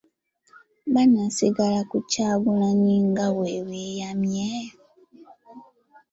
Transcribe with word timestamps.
Banaasigala 0.93 1.79
ku 1.89 1.97
Kyagulanyi 2.09 2.95
nga 3.09 3.27
bwe 3.35 3.53
beeyamye? 3.67 4.51